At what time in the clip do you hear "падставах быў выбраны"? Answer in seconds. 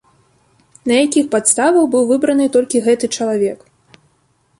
1.35-2.45